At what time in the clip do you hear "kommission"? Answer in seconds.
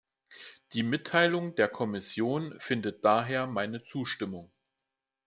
1.67-2.55